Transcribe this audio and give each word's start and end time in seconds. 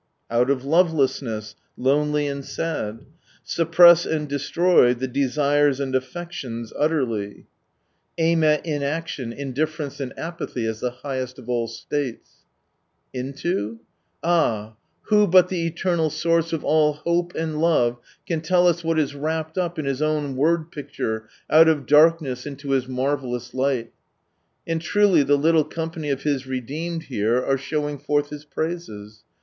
Out 0.31 0.49
of 0.49 0.63
levckssness, 0.63 1.53
lonely 1.77 2.25
and 2.25 2.43
sad. 2.43 3.05
Suppress 3.43 4.03
and 4.03 4.27
destroy 4.27 4.95
the 4.95 5.07
desires 5.07 5.79
and 5.79 5.93
affections 5.93 6.73
utterly: 6.75 7.45
aim 8.17 8.43
at 8.43 8.65
inaction, 8.65 9.31
indifference, 9.31 9.99
and 9.99 10.11
apathy, 10.17 10.65
as 10.65 10.79
the 10.79 10.89
highest 10.89 11.37
of 11.37 11.47
all 11.49 11.71
Intot 13.15 13.77
Ah! 14.23 14.73
who 15.03 15.27
but 15.27 15.49
the 15.49 15.67
Eternal 15.67 16.09
Source 16.09 16.51
of 16.51 16.63
all 16.63 16.93
hope 16.93 17.35
and 17.35 17.61
love 17.61 17.99
can 18.27 18.41
tell 18.41 18.65
us 18.65 18.83
what 18.83 18.97
is 18.97 19.13
wrapped 19.13 19.55
up 19.59 19.77
in 19.77 19.85
His 19.85 20.01
own 20.01 20.35
word 20.35 20.71
picture," 20.71 21.29
Out 21.47 21.67
of 21.67 21.85
darkness 21.85 22.47
into 22.47 22.69
Mis 22.69 22.85
marvilhus 22.85 23.53
light" 23.53 23.91
t 23.91 23.91
And 24.71 24.81
truly 24.81 25.21
the 25.21 25.37
little 25.37 25.63
company 25.63 26.09
of 26.09 26.23
His 26.23 26.47
redeemed 26.47 27.03
here 27.03 27.39
are 27.45 27.55
showing 27.55 27.99
forth 27.99 28.31
Hia 28.31 28.39
praises. 28.49 29.23